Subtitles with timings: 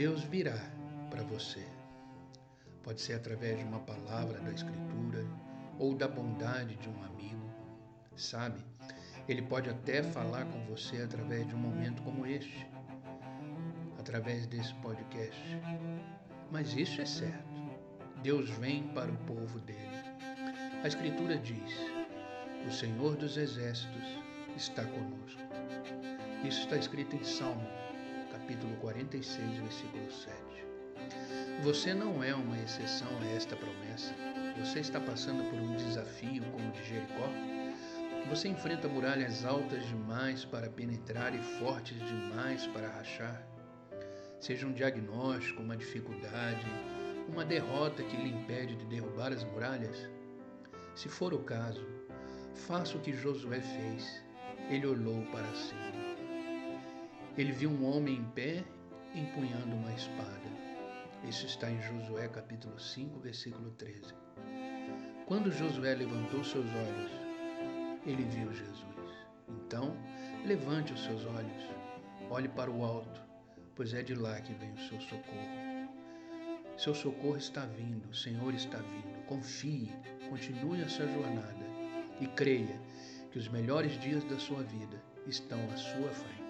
[0.00, 0.56] Deus virá
[1.10, 1.62] para você.
[2.82, 5.26] Pode ser através de uma palavra da Escritura
[5.78, 7.46] ou da bondade de um amigo.
[8.16, 8.64] Sabe,
[9.28, 12.66] ele pode até falar com você através de um momento como este,
[13.98, 15.38] através desse podcast.
[16.50, 17.52] Mas isso é certo.
[18.22, 20.00] Deus vem para o povo dele.
[20.82, 21.76] A Escritura diz:
[22.66, 24.18] O Senhor dos Exércitos
[24.56, 25.42] está conosco.
[26.42, 27.68] Isso está escrito em Salmo,
[28.50, 30.34] capítulo 46, versículo 7.
[31.62, 34.12] Você não é uma exceção a esta promessa.
[34.58, 37.28] Você está passando por um desafio como o de Jericó?
[38.28, 43.40] Você enfrenta muralhas altas demais para penetrar e fortes demais para rachar?
[44.40, 46.66] Seja um diagnóstico, uma dificuldade,
[47.28, 50.08] uma derrota que lhe impede de derrubar as muralhas?
[50.96, 51.86] Se for o caso,
[52.66, 54.24] faça o que Josué fez.
[54.68, 55.99] Ele olhou para cima.
[57.40, 58.62] Ele viu um homem em pé
[59.14, 60.42] empunhando uma espada.
[61.26, 64.14] Isso está em Josué capítulo 5, versículo 13.
[65.24, 67.10] Quando Josué levantou seus olhos,
[68.04, 68.84] ele viu Jesus.
[69.48, 69.96] Então,
[70.44, 71.64] levante os seus olhos,
[72.28, 73.22] olhe para o alto,
[73.74, 75.88] pois é de lá que vem o seu socorro.
[76.76, 79.24] Seu socorro está vindo, o Senhor está vindo.
[79.24, 79.90] Confie,
[80.28, 81.64] continue essa jornada
[82.20, 82.78] e creia
[83.30, 86.49] que os melhores dias da sua vida estão à sua frente.